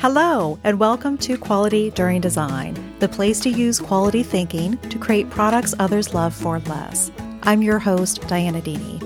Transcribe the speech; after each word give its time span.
Hello, 0.00 0.58
and 0.64 0.80
welcome 0.80 1.18
to 1.18 1.36
Quality 1.36 1.90
During 1.90 2.22
Design, 2.22 2.74
the 3.00 3.08
place 3.08 3.38
to 3.40 3.50
use 3.50 3.78
quality 3.78 4.22
thinking 4.22 4.78
to 4.88 4.98
create 4.98 5.28
products 5.28 5.74
others 5.78 6.14
love 6.14 6.32
for 6.32 6.58
less. 6.60 7.12
I'm 7.42 7.60
your 7.60 7.78
host, 7.78 8.22
Dianna 8.22 8.62
Deeney. 8.62 8.98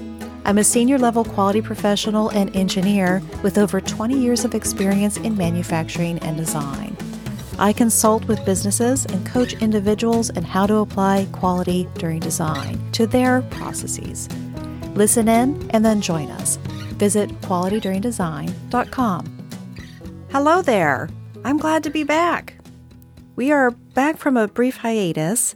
I'm 0.45 0.59
a 0.59 0.63
senior 0.63 0.97
level 0.97 1.25
quality 1.25 1.61
professional 1.61 2.29
and 2.29 2.55
engineer 2.55 3.21
with 3.43 3.59
over 3.59 3.81
20 3.81 4.17
years 4.17 4.45
of 4.45 4.55
experience 4.55 5.17
in 5.17 5.37
manufacturing 5.37 6.21
and 6.21 6.37
design. 6.37 6.97
I 7.59 7.73
consult 7.73 8.29
with 8.29 8.47
businesses 8.47 9.05
and 9.07 9.27
coach 9.27 9.55
individuals 9.55 10.31
in 10.31 10.45
how 10.45 10.65
to 10.69 10.77
apply 10.77 11.27
quality 11.33 11.89
during 11.95 12.21
design 12.21 12.79
to 12.93 13.09
their 13.09 13.43
processes. 13.43 14.29
Listen 14.95 15.27
in 15.27 15.69
and 15.71 15.85
then 15.85 16.01
join 16.01 16.31
us. 16.31 16.55
Visit 16.99 17.31
qualityduringdesign.com. 17.41 19.34
Hello 20.35 20.63
there. 20.63 21.09
I'm 21.45 21.59
glad 21.59 21.85
to 21.85 21.91
be 21.91 22.03
back. 22.03 22.57
We 23.37 23.53
are 23.53 23.71
back 23.71 24.17
from 24.17 24.37
a 24.37 24.49
brief 24.49 24.79
hiatus 24.79 25.55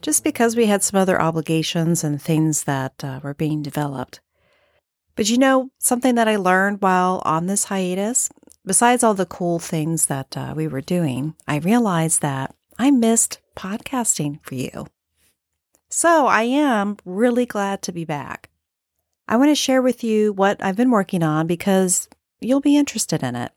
just 0.00 0.22
because 0.22 0.54
we 0.54 0.66
had 0.66 0.84
some 0.84 1.00
other 1.00 1.20
obligations 1.20 2.04
and 2.04 2.22
things 2.22 2.62
that 2.62 3.02
uh, 3.02 3.18
were 3.24 3.34
being 3.34 3.62
developed. 3.62 4.20
But 5.16 5.28
you 5.28 5.38
know, 5.38 5.70
something 5.78 6.14
that 6.14 6.28
I 6.28 6.36
learned 6.36 6.82
while 6.82 7.20
on 7.24 7.46
this 7.46 7.64
hiatus, 7.64 8.30
besides 8.64 9.02
all 9.02 9.14
the 9.14 9.26
cool 9.26 9.58
things 9.58 10.06
that 10.06 10.36
uh, 10.36 10.54
we 10.56 10.68
were 10.68 10.80
doing, 10.80 11.34
I 11.48 11.56
realized 11.56 12.22
that 12.22 12.54
I 12.78 12.92
missed 12.92 13.40
podcasting 13.56 14.38
for 14.44 14.54
you. 14.54 14.86
So 15.90 16.28
I 16.28 16.44
am 16.44 16.96
really 17.04 17.44
glad 17.44 17.82
to 17.82 17.92
be 17.92 18.04
back. 18.04 18.50
I 19.26 19.34
want 19.34 19.50
to 19.50 19.56
share 19.56 19.82
with 19.82 20.04
you 20.04 20.32
what 20.32 20.62
I've 20.62 20.76
been 20.76 20.92
working 20.92 21.24
on 21.24 21.48
because 21.48 22.08
you'll 22.40 22.60
be 22.60 22.76
interested 22.76 23.24
in 23.24 23.34
it. 23.34 23.50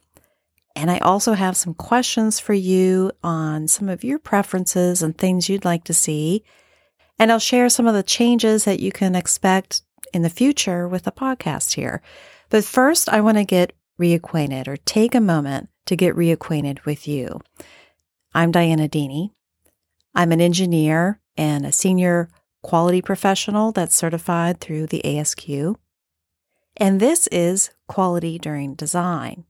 And 0.75 0.91
I 0.91 0.97
also 0.99 1.34
have 1.34 1.55
some 1.55 1.73
questions 1.73 2.39
for 2.39 2.53
you 2.53 3.11
on 3.23 3.67
some 3.67 3.88
of 3.88 4.03
your 4.03 4.19
preferences 4.19 5.02
and 5.02 5.17
things 5.17 5.47
you'd 5.47 5.66
like 5.66 5.86
to 5.86 5.94
see. 5.94 6.44
And 7.17 7.31
I'll 7.31 7.39
share 7.39 7.69
some 7.69 7.88
of 7.88 7.94
the 7.94 8.03
changes 8.03 8.66
that 8.66 8.81
you 8.81 8.91
can 8.91 9.16
expect 9.16 9.83
in 10.13 10.22
the 10.22 10.30
future 10.30 10.88
with 10.88 11.03
the 11.03 11.11
podcast 11.11 11.73
here. 11.75 12.02
But 12.50 12.66
first, 12.66 13.08
I 13.08 13.22
want 13.22 13.38
to 13.38 13.45
get 13.45 13.73
reacquainted 14.00 14.67
or 14.67 14.77
take 14.77 15.16
a 15.16 15.22
moment 15.22 15.69
to 15.85 15.95
get 15.95 16.16
reacquainted 16.16 16.83
with 16.85 17.07
you. 17.07 17.39
I'm 18.33 18.52
Dianna 18.52 18.89
Deeney. 18.89 19.31
I'm 20.13 20.33
an 20.33 20.41
engineer 20.41 21.22
and 21.38 21.66
a 21.66 21.72
senior 21.72 22.30
quality 22.63 23.02
professional 23.02 23.72
that's 23.72 23.95
certified 23.95 24.59
through 24.59 24.88
the 24.88 25.02
ASQ. 25.05 25.75
And 26.78 27.00
this 27.00 27.28
is 27.28 27.72
Quality 27.88 28.38
During 28.38 28.75
Design. 28.75 29.45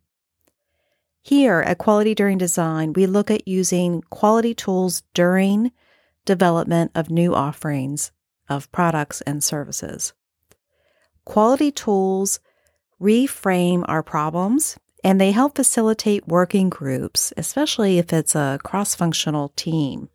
Here 1.26 1.62
at 1.62 1.80
Quality 1.80 2.14
During 2.14 2.38
Design, 2.38 2.94
we 2.94 3.08
look 3.08 3.32
at 3.32 3.48
using 3.48 4.04
quality 4.12 4.54
tools 4.54 5.02
during 5.16 5.72
development 6.24 6.92
of 6.94 7.10
new 7.10 7.34
offerings 7.34 8.12
of 8.48 8.72
products 8.72 9.22
and 9.22 9.44
services. 9.44 10.14
Quality 11.26 11.72
tools 11.72 12.40
reframe 13.02 13.84
our 13.88 14.04
problems 14.04 14.78
and 15.04 15.20
they 15.20 15.32
help 15.32 15.56
facilitate 15.56 16.28
working 16.28 16.70
groups, 16.70 17.34
especially 17.36 17.98
if 17.98 18.14
it's 18.14 18.36
a 18.36 18.60
cross 18.64 18.94
functional 18.94 19.50
team. 19.56 20.10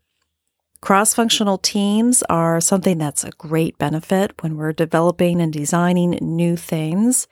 Cross 0.80 1.14
functional 1.14 1.58
teams 1.58 2.22
are 2.30 2.60
something 2.60 2.98
that's 2.98 3.24
a 3.24 3.32
great 3.32 3.76
benefit 3.78 4.40
when 4.44 4.56
we're 4.56 4.72
developing 4.72 5.40
and 5.40 5.52
designing 5.52 6.10
new 6.22 6.56
things, 6.56 7.26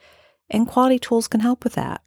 and 0.50 0.66
quality 0.66 0.98
tools 0.98 1.28
can 1.28 1.38
help 1.38 1.62
with 1.62 1.74
that. 1.74 2.02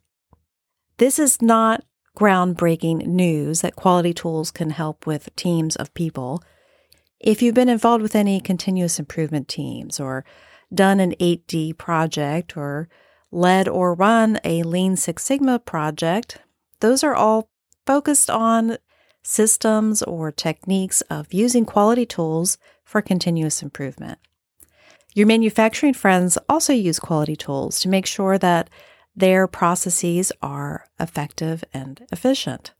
This 0.98 1.18
is 1.18 1.40
not 1.40 1.84
groundbreaking 2.16 3.06
news 3.06 3.62
that 3.62 3.76
quality 3.76 4.12
tools 4.12 4.50
can 4.50 4.70
help 4.70 5.06
with 5.06 5.34
teams 5.36 5.76
of 5.76 5.94
people. 5.94 6.42
If 7.18 7.40
you've 7.40 7.54
been 7.54 7.68
involved 7.68 8.02
with 8.02 8.16
any 8.16 8.40
continuous 8.40 8.98
improvement 8.98 9.48
teams 9.48 9.98
or 9.98 10.24
done 10.72 11.00
an 11.00 11.12
8D 11.20 11.78
project 11.78 12.56
or 12.56 12.88
led 13.30 13.68
or 13.68 13.94
run 13.94 14.38
a 14.44 14.62
Lean 14.62 14.96
Six 14.96 15.24
Sigma 15.24 15.58
project, 15.58 16.38
those 16.80 17.02
are 17.02 17.14
all 17.14 17.48
focused 17.86 18.28
on 18.28 18.78
systems 19.22 20.02
or 20.02 20.32
techniques 20.32 21.00
of 21.02 21.32
using 21.32 21.64
quality 21.64 22.04
tools 22.04 22.58
for 22.84 23.00
continuous 23.00 23.62
improvement. 23.62 24.18
Your 25.14 25.26
manufacturing 25.26 25.94
friends 25.94 26.38
also 26.48 26.72
use 26.72 26.98
quality 26.98 27.36
tools 27.36 27.78
to 27.80 27.88
make 27.88 28.06
sure 28.06 28.38
that 28.38 28.68
their 29.14 29.46
processes 29.46 30.32
are 30.40 30.86
effective 30.98 31.64
and 31.72 32.06
efficient. 32.10 32.72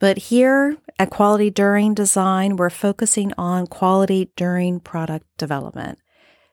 But 0.00 0.18
here 0.18 0.76
at 0.98 1.10
Quality 1.10 1.50
During 1.50 1.94
Design, 1.94 2.56
we're 2.56 2.70
focusing 2.70 3.32
on 3.38 3.66
quality 3.66 4.30
during 4.36 4.80
product 4.80 5.26
development, 5.38 5.98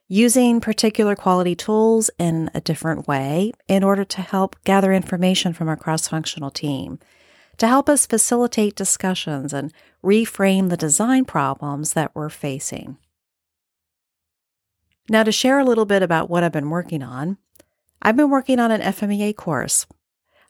using 0.08 0.62
particular 0.62 1.16
quality 1.16 1.56
tools 1.56 2.10
in 2.20 2.52
a 2.54 2.62
different 2.62 3.08
way 3.08 3.52
in 3.68 3.84
order 3.84 4.06
to 4.06 4.22
help 4.22 4.56
gather 4.64 4.94
information 4.94 5.54
from 5.54 5.68
our 5.68 5.76
cross 5.76 6.08
functional 6.08 6.52
team, 6.52 7.00
to 7.58 7.68
help 7.68 7.90
us 7.90 8.06
facilitate 8.06 8.76
discussions 8.76 9.54
and 9.54 9.74
reframe 10.04 10.70
the 10.70 10.78
design 10.78 11.26
problems 11.26 11.94
that 11.94 12.12
we're 12.14 12.30
facing. 12.30 12.98
Now, 15.10 15.24
to 15.24 15.32
share 15.32 15.60
a 15.60 15.66
little 15.66 15.86
bit 15.86 16.04
about 16.04 16.30
what 16.30 16.44
I've 16.44 16.52
been 16.52 16.70
working 16.70 17.04
on, 17.04 17.38
I've 18.02 18.18
been 18.18 18.32
working 18.32 18.60
on 18.60 18.72
an 18.72 18.82
FMEA 18.82 19.36
course. 19.36 19.86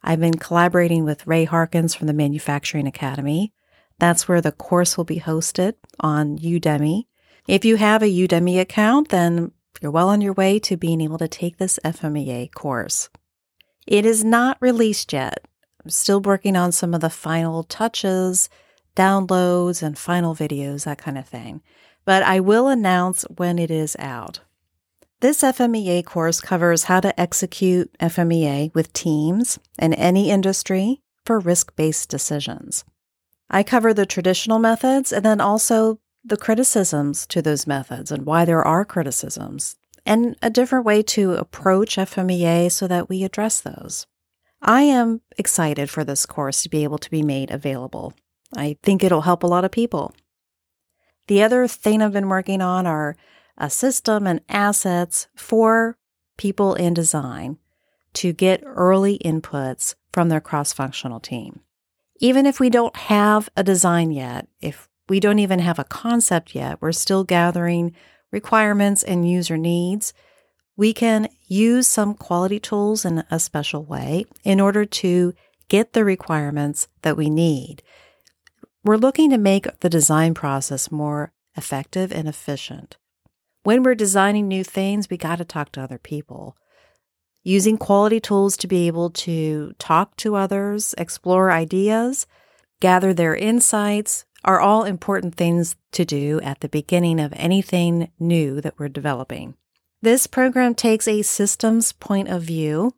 I've 0.02 0.20
been 0.20 0.38
collaborating 0.38 1.04
with 1.04 1.28
Ray 1.28 1.44
Harkins 1.44 1.94
from 1.94 2.08
the 2.08 2.14
Manufacturing 2.14 2.88
Academy. 2.88 3.54
That's 4.00 4.28
where 4.28 4.42
the 4.42 4.54
course 4.54 4.98
will 4.98 5.04
be 5.04 5.20
hosted 5.20 5.74
on 6.00 6.38
Udemy. 6.38 7.06
If 7.48 7.66
you 7.66 7.76
have 7.76 8.02
a 8.02 8.06
Udemy 8.06 8.60
account, 8.60 9.10
then 9.10 9.52
you're 9.82 9.92
well 9.92 10.10
on 10.10 10.22
your 10.22 10.34
way 10.34 10.60
to 10.60 10.78
being 10.78 11.02
able 11.02 11.18
to 11.18 11.28
take 11.28 11.58
this 11.58 11.80
FMEA 11.84 12.54
course. 12.54 13.10
It 13.86 14.06
is 14.06 14.24
not 14.24 14.58
released 14.62 15.12
yet. 15.12 15.46
I'm 15.84 15.90
still 15.90 16.22
working 16.22 16.56
on 16.56 16.72
some 16.72 16.94
of 16.94 17.02
the 17.02 17.10
final 17.10 17.64
touches, 17.64 18.50
downloads, 18.96 19.84
and 19.84 19.98
final 19.98 20.36
videos, 20.36 20.86
that 20.86 21.00
kind 21.00 21.18
of 21.18 21.28
thing. 21.28 21.62
But 22.06 22.24
I 22.24 22.40
will 22.40 22.68
announce 22.68 23.24
when 23.24 23.60
it 23.60 23.72
is 23.72 23.96
out. 24.00 24.40
This 25.22 25.44
FMEA 25.44 26.04
course 26.04 26.42
covers 26.42 26.86
how 26.86 27.00
to 27.00 27.20
execute 27.20 27.96
FMEA 28.00 28.74
with 28.74 28.92
teams 28.92 29.59
in 29.78 29.94
any 29.94 30.32
industry 30.32 31.02
for 31.28 31.40
risk 31.40 31.76
based 31.76 32.09
decisions. 32.09 32.84
I 33.48 33.62
cover 33.62 33.94
the 33.94 34.08
traditional 34.08 34.58
methods 34.58 35.14
and 35.14 35.24
then 35.24 35.40
also 35.40 36.00
the 36.26 36.38
criticisms 36.38 37.28
to 37.28 37.40
those 37.40 37.68
methods 37.68 38.12
and 38.12 38.26
why 38.26 38.46
there 38.46 38.66
are 38.66 38.84
criticisms, 38.84 39.76
and 40.08 40.38
a 40.42 40.50
different 40.50 40.86
way 40.86 41.04
to 41.04 41.34
approach 41.34 41.98
FMEA 41.98 42.72
so 42.72 42.88
that 42.88 43.08
we 43.08 43.24
address 43.24 43.62
those. 43.62 44.08
I 44.59 44.82
am 44.82 45.22
excited 45.38 45.92
for 45.92 46.03
this 46.03 46.26
course 46.26 46.64
to 46.64 46.70
be 46.70 46.84
able 46.84 46.98
to 46.98 47.12
be 47.12 47.22
made 47.22 47.52
available. 47.52 48.14
I 48.58 48.78
think 48.82 49.03
it'll 49.03 49.22
help 49.22 49.44
a 49.44 49.48
lot 49.48 49.66
of 49.66 49.72
people. 49.72 50.16
The 51.28 51.44
other 51.44 51.68
thing 51.68 52.02
I've 52.02 52.12
been 52.12 52.28
working 52.28 52.62
on 52.64 52.88
are 52.88 53.16
a 53.62 53.70
system 53.70 54.28
and 54.28 54.42
assets 54.50 55.28
for 55.36 55.96
people 56.38 56.74
in 56.74 56.94
design 56.94 57.58
to 58.14 58.34
get 58.34 58.64
early 58.66 59.20
inputs 59.20 59.96
from 60.12 60.28
their 60.28 60.42
cross 60.42 60.74
functional 60.74 61.20
team. 61.20 61.62
Even 62.20 62.46
if 62.46 62.60
we 62.60 62.70
don't 62.70 62.96
have 62.96 63.48
a 63.56 63.64
design 63.64 64.12
yet, 64.12 64.48
if 64.60 64.90
we 65.08 65.20
don't 65.20 65.40
even 65.40 65.60
have 65.60 65.80
a 65.80 65.84
concept 65.84 66.56
yet, 66.56 66.82
we're 66.82 66.92
still 66.92 67.24
gathering 67.24 67.94
requirements 68.32 69.04
and 69.04 69.30
user 69.30 69.58
needs. 69.58 70.14
We 70.76 70.94
can 70.94 71.30
use 71.48 71.88
some 71.88 72.16
quality 72.16 72.60
tools 72.60 73.06
in 73.06 73.24
a 73.30 73.40
special 73.40 73.84
way 73.84 74.26
in 74.44 74.59
order 74.59 74.85
to 74.85 75.34
get 75.68 75.94
the 75.94 76.03
requirements 76.03 76.88
that 77.03 77.16
we 77.16 77.30
need. 77.30 77.84
We're 78.84 78.97
looking 78.97 79.30
to 79.30 79.38
make 79.38 79.80
the 79.82 79.90
design 79.90 80.34
process 80.34 80.91
more 80.91 81.34
effective 81.56 82.12
and 82.12 82.28
efficient. 82.28 82.97
When 83.63 83.84
we're 83.84 83.96
designing 83.96 84.47
new 84.47 84.63
things, 84.63 85.09
we 85.09 85.17
got 85.17 85.37
to 85.37 85.46
talk 85.46 85.72
to 85.73 85.81
other 85.81 85.99
people. 85.99 86.58
Using 87.43 87.78
quality 87.78 88.19
tools 88.19 88.58
to 88.58 88.67
be 88.67 88.87
able 88.87 89.11
to 89.11 89.73
talk 89.78 90.16
to 90.17 90.35
others, 90.35 90.96
explore 90.97 91.52
ideas, 91.52 92.25
gather 92.79 93.13
their 93.13 93.35
insights 93.35 94.25
are 94.43 94.59
all 94.59 94.84
important 94.84 95.35
things 95.35 95.75
to 95.91 96.05
do 96.05 96.41
at 96.41 96.61
the 96.61 96.69
beginning 96.69 97.19
of 97.19 97.34
anything 97.35 98.11
new 98.19 98.61
that 98.61 98.79
we're 98.79 98.90
developing. 98.90 99.55
This 100.02 100.25
program 100.25 100.73
takes 100.73 101.08
a 101.08 101.22
systems 101.22 101.91
point 101.91 102.28
of 102.29 102.41
view. 102.41 102.96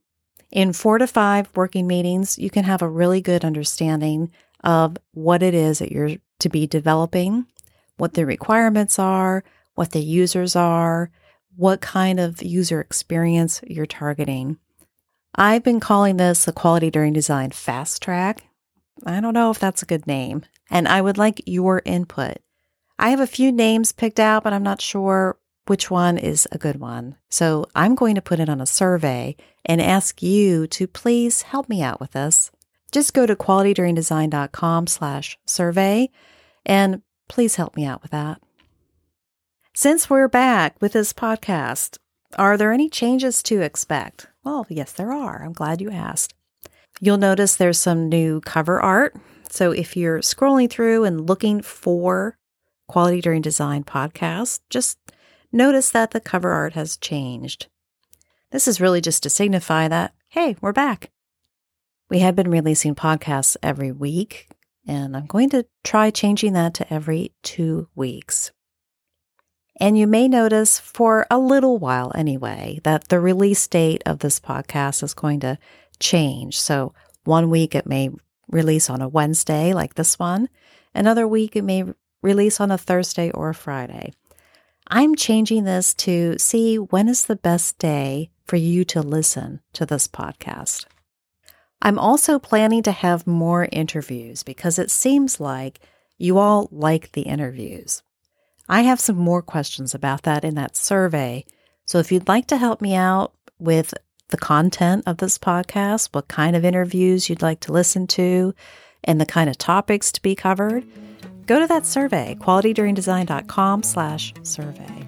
In 0.51 0.71
four 0.71 0.97
to 0.97 1.07
five 1.07 1.49
working 1.55 1.87
meetings, 1.87 2.37
you 2.37 2.49
can 2.49 2.63
have 2.63 2.81
a 2.81 2.87
really 2.87 3.19
good 3.19 3.43
understanding 3.43 4.31
of 4.63 4.95
what 5.13 5.43
it 5.43 5.53
is 5.53 5.79
that 5.79 5.91
you're 5.91 6.11
to 6.39 6.49
be 6.49 6.67
developing, 6.67 7.45
what 7.97 8.13
the 8.13 8.25
requirements 8.25 8.99
are, 8.99 9.43
what 9.75 9.91
the 9.91 10.01
users 10.01 10.55
are, 10.55 11.11
what 11.55 11.81
kind 11.81 12.19
of 12.19 12.41
user 12.41 12.81
experience 12.81 13.61
you're 13.67 13.85
targeting. 13.85 14.57
I've 15.35 15.63
been 15.63 15.79
calling 15.79 16.17
this 16.17 16.45
the 16.45 16.51
quality 16.51 16.91
during 16.91 17.13
design 17.13 17.51
fast 17.51 18.01
track 18.01 18.43
I 19.05 19.19
don't 19.19 19.33
know 19.33 19.51
if 19.51 19.59
that's 19.59 19.83
a 19.83 19.87
good 19.87 20.07
name, 20.07 20.43
and 20.69 20.87
I 20.87 21.01
would 21.01 21.17
like 21.17 21.41
your 21.45 21.81
input. 21.85 22.37
I 22.99 23.09
have 23.09 23.19
a 23.19 23.27
few 23.27 23.51
names 23.51 23.91
picked 23.91 24.19
out, 24.19 24.43
but 24.43 24.53
I'm 24.53 24.63
not 24.63 24.81
sure 24.81 25.37
which 25.65 25.89
one 25.89 26.17
is 26.17 26.47
a 26.51 26.57
good 26.57 26.79
one. 26.79 27.15
So 27.29 27.65
I'm 27.75 27.95
going 27.95 28.15
to 28.15 28.21
put 28.21 28.39
it 28.39 28.49
on 28.49 28.61
a 28.61 28.65
survey 28.65 29.35
and 29.65 29.81
ask 29.81 30.21
you 30.21 30.67
to 30.67 30.87
please 30.87 31.43
help 31.43 31.69
me 31.69 31.81
out 31.81 31.99
with 31.99 32.11
this. 32.11 32.51
Just 32.91 33.13
go 33.13 33.25
to 33.25 33.35
qualityduringdesign.com 33.35 34.87
slash 34.87 35.39
survey 35.45 36.09
and 36.65 37.01
please 37.27 37.55
help 37.55 37.75
me 37.75 37.85
out 37.85 38.01
with 38.01 38.11
that. 38.11 38.41
Since 39.75 40.07
we're 40.07 40.27
back 40.27 40.79
with 40.81 40.93
this 40.93 41.13
podcast, 41.13 41.97
are 42.37 42.57
there 42.57 42.71
any 42.71 42.89
changes 42.89 43.41
to 43.41 43.61
expect? 43.61 44.27
Well, 44.43 44.67
yes, 44.69 44.91
there 44.91 45.11
are. 45.11 45.43
I'm 45.43 45.51
glad 45.51 45.81
you 45.81 45.89
asked. 45.89 46.35
You'll 47.01 47.17
notice 47.17 47.55
there's 47.55 47.79
some 47.79 48.07
new 48.07 48.39
cover 48.41 48.79
art. 48.79 49.15
So 49.49 49.71
if 49.71 49.97
you're 49.97 50.19
scrolling 50.19 50.69
through 50.69 51.05
and 51.05 51.27
looking 51.27 51.63
for 51.63 52.37
Quality 52.87 53.19
During 53.19 53.41
Design 53.41 53.83
podcast, 53.83 54.59
just 54.69 54.99
notice 55.51 55.89
that 55.89 56.11
the 56.11 56.21
cover 56.21 56.51
art 56.51 56.73
has 56.73 56.95
changed. 56.95 57.65
This 58.51 58.67
is 58.67 58.79
really 58.79 59.01
just 59.01 59.23
to 59.23 59.29
signify 59.31 59.87
that, 59.87 60.13
hey, 60.29 60.55
we're 60.61 60.71
back. 60.71 61.09
We 62.11 62.19
have 62.19 62.35
been 62.35 62.51
releasing 62.51 62.93
podcasts 62.93 63.57
every 63.63 63.91
week, 63.91 64.49
and 64.87 65.17
I'm 65.17 65.25
going 65.25 65.49
to 65.49 65.65
try 65.83 66.11
changing 66.11 66.53
that 66.53 66.75
to 66.75 66.93
every 66.93 67.31
two 67.41 67.87
weeks. 67.95 68.51
And 69.79 69.97
you 69.97 70.05
may 70.05 70.27
notice 70.27 70.79
for 70.79 71.25
a 71.31 71.39
little 71.39 71.77
while 71.77 72.11
anyway 72.13 72.79
that 72.83 73.09
the 73.09 73.19
release 73.19 73.67
date 73.67 74.03
of 74.05 74.19
this 74.19 74.39
podcast 74.39 75.01
is 75.03 75.13
going 75.13 75.39
to 75.41 75.57
change. 75.99 76.59
So 76.59 76.93
one 77.23 77.49
week 77.49 77.73
it 77.73 77.87
may 77.87 78.09
release 78.49 78.89
on 78.89 79.01
a 79.01 79.07
Wednesday, 79.07 79.73
like 79.73 79.95
this 79.95 80.19
one. 80.19 80.47
Another 80.93 81.27
week 81.27 81.55
it 81.55 81.63
may 81.63 81.85
release 82.21 82.59
on 82.59 82.71
a 82.71 82.77
Thursday 82.77 83.31
or 83.31 83.49
a 83.49 83.55
Friday. 83.55 84.13
I'm 84.87 85.15
changing 85.15 85.63
this 85.63 85.93
to 85.95 86.37
see 86.37 86.77
when 86.77 87.07
is 87.07 87.25
the 87.25 87.35
best 87.35 87.77
day 87.79 88.29
for 88.45 88.57
you 88.57 88.83
to 88.85 89.01
listen 89.01 89.61
to 89.73 89.85
this 89.85 90.07
podcast. 90.07 90.85
I'm 91.81 91.97
also 91.97 92.37
planning 92.37 92.83
to 92.83 92.91
have 92.91 93.27
more 93.27 93.67
interviews 93.71 94.43
because 94.43 94.77
it 94.77 94.91
seems 94.91 95.39
like 95.39 95.79
you 96.17 96.37
all 96.37 96.69
like 96.71 97.11
the 97.13 97.23
interviews. 97.23 98.03
I 98.69 98.81
have 98.81 98.99
some 98.99 99.17
more 99.17 99.41
questions 99.41 99.93
about 99.93 100.23
that 100.23 100.43
in 100.43 100.55
that 100.55 100.75
survey. 100.75 101.45
So 101.85 101.99
if 101.99 102.11
you'd 102.11 102.27
like 102.27 102.47
to 102.47 102.57
help 102.57 102.81
me 102.81 102.95
out 102.95 103.33
with 103.59 103.93
the 104.29 104.37
content 104.37 105.03
of 105.05 105.17
this 105.17 105.37
podcast, 105.37 106.09
what 106.13 106.27
kind 106.27 106.55
of 106.55 106.63
interviews 106.63 107.29
you'd 107.29 107.41
like 107.41 107.59
to 107.61 107.73
listen 107.73 108.07
to, 108.07 108.53
and 109.03 109.19
the 109.19 109.25
kind 109.25 109.49
of 109.49 109.57
topics 109.57 110.11
to 110.13 110.21
be 110.21 110.33
covered, 110.33 110.85
go 111.45 111.59
to 111.59 111.67
that 111.67 111.85
survey, 111.85 112.37
qualityduringdesign.com 112.39 113.83
slash 113.83 114.33
survey. 114.43 115.07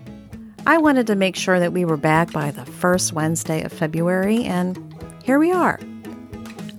I 0.68 0.78
wanted 0.78 1.08
to 1.08 1.16
make 1.16 1.36
sure 1.36 1.60
that 1.60 1.74
we 1.74 1.86
were 1.86 1.98
back 1.98 2.34
by 2.34 2.52
the 2.52 2.66
first 2.66 3.14
Wednesday 3.14 3.64
of 3.64 3.72
February, 3.72 4.44
and 4.44 4.78
here 5.24 5.40
we 5.40 5.52
are. 5.52 5.80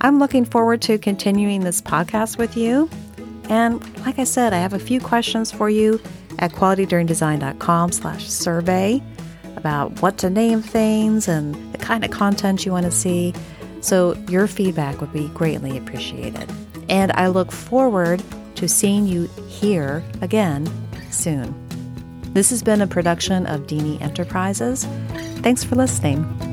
I'm 0.02 0.18
looking 0.18 0.44
forward 0.44 0.82
to 0.82 0.98
continuing 0.98 1.62
this 1.62 1.80
podcast 1.80 2.36
with 2.36 2.56
you. 2.56 2.90
And 3.48 3.80
like 4.04 4.18
I 4.18 4.24
said, 4.24 4.52
I 4.52 4.58
have 4.58 4.74
a 4.74 4.78
few 4.78 5.00
questions 5.00 5.50
for 5.50 5.70
you 5.70 6.00
at 6.38 6.52
qualityduringdesign.com 6.52 7.92
slash 7.92 8.28
survey 8.28 9.02
about 9.56 10.02
what 10.02 10.18
to 10.18 10.30
name 10.30 10.62
things 10.62 11.28
and 11.28 11.54
the 11.72 11.78
kind 11.78 12.04
of 12.04 12.10
content 12.10 12.66
you 12.66 12.72
want 12.72 12.84
to 12.84 12.92
see. 12.92 13.34
So 13.80 14.14
your 14.28 14.46
feedback 14.46 15.00
would 15.00 15.12
be 15.12 15.28
greatly 15.28 15.76
appreciated. 15.76 16.50
And 16.88 17.12
I 17.12 17.28
look 17.28 17.50
forward 17.50 18.22
to 18.56 18.68
seeing 18.68 19.06
you 19.06 19.24
here 19.48 20.02
again 20.20 20.68
soon. 21.10 21.54
This 22.32 22.50
has 22.50 22.62
been 22.62 22.82
a 22.82 22.86
production 22.86 23.46
of 23.46 23.62
Deeney 23.62 24.00
Enterprises. 24.00 24.84
Thanks 25.42 25.64
for 25.64 25.74
listening. 25.74 26.45